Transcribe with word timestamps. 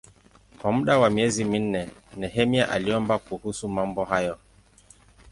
Kwa 0.61 0.71
muda 0.71 0.97
wa 0.99 1.09
miezi 1.09 1.43
minne 1.43 1.89
Nehemia 2.17 2.69
aliomba 2.69 3.17
kuhusu 3.19 3.69
mambo 3.69 4.03
hayo. 4.05 4.37